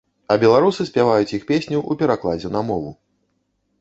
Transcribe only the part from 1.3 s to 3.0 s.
іх песню ў перакладзе на мову.